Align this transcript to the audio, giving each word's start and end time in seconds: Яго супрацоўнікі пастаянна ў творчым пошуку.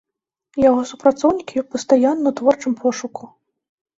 Яго 0.61 0.81
супрацоўнікі 0.91 1.63
пастаянна 1.75 2.27
ў 2.31 2.33
творчым 2.39 2.73
пошуку. 2.81 3.23